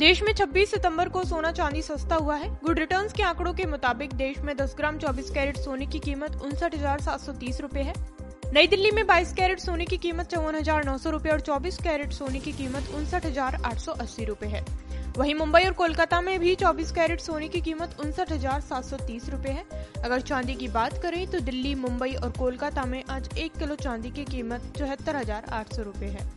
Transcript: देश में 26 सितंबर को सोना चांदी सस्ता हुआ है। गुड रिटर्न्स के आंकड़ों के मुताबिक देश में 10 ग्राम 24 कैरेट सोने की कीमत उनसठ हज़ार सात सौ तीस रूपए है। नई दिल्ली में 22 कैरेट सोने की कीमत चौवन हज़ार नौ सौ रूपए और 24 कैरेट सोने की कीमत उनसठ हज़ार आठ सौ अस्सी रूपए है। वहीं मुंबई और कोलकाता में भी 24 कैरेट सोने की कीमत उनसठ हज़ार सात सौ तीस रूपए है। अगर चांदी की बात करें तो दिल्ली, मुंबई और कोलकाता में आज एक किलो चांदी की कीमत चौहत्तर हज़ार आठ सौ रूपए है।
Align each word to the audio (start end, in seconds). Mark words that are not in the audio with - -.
देश 0.00 0.22
में 0.22 0.32
26 0.32 0.66
सितंबर 0.66 1.08
को 1.08 1.22
सोना 1.24 1.50
चांदी 1.52 1.80
सस्ता 1.82 2.16
हुआ 2.16 2.34
है। 2.36 2.48
गुड 2.60 2.78
रिटर्न्स 2.78 3.12
के 3.12 3.22
आंकड़ों 3.22 3.52
के 3.54 3.64
मुताबिक 3.66 4.12
देश 4.12 4.38
में 4.38 4.54
10 4.56 4.74
ग्राम 4.76 4.98
24 4.98 5.28
कैरेट 5.30 5.56
सोने 5.56 5.86
की 5.86 5.98
कीमत 5.98 6.40
उनसठ 6.42 6.74
हज़ार 6.74 7.00
सात 7.00 7.20
सौ 7.20 7.32
तीस 7.34 7.60
रूपए 7.60 7.80
है। 7.80 7.94
नई 8.54 8.66
दिल्ली 8.66 8.90
में 8.90 9.02
22 9.06 9.32
कैरेट 9.32 9.60
सोने 9.60 9.84
की 9.84 9.96
कीमत 9.98 10.26
चौवन 10.26 10.54
हज़ार 10.54 10.84
नौ 10.84 10.96
सौ 10.98 11.10
रूपए 11.10 11.30
और 11.30 11.40
24 11.42 11.82
कैरेट 11.82 12.12
सोने 12.12 12.40
की 12.40 12.52
कीमत 12.52 12.90
उनसठ 12.94 13.26
हज़ार 13.26 13.60
आठ 13.64 13.78
सौ 13.78 13.92
अस्सी 13.94 14.24
रूपए 14.24 14.46
है। 14.46 14.64
वहीं 15.18 15.34
मुंबई 15.34 15.64
और 15.64 15.72
कोलकाता 15.74 16.20
में 16.20 16.38
भी 16.40 16.54
24 16.56 16.92
कैरेट 16.92 17.20
सोने 17.20 17.48
की 17.48 17.60
कीमत 17.60 18.00
उनसठ 18.00 18.32
हज़ार 18.32 18.60
सात 18.62 18.84
सौ 18.84 18.96
तीस 19.06 19.28
रूपए 19.30 19.50
है। 19.50 19.64
अगर 20.04 20.20
चांदी 20.22 20.54
की 20.54 20.68
बात 20.70 21.00
करें 21.02 21.26
तो 21.30 21.40
दिल्ली, 21.40 21.74
मुंबई 21.76 22.14
और 22.14 22.30
कोलकाता 22.38 22.84
में 22.84 23.02
आज 23.10 23.38
एक 23.38 23.58
किलो 23.58 23.74
चांदी 23.76 24.10
की 24.10 24.24
कीमत 24.26 24.72
चौहत्तर 24.78 25.16
हज़ार 25.16 25.50
आठ 25.52 25.74
सौ 25.74 25.82
रूपए 25.82 26.06
है। 26.08 26.28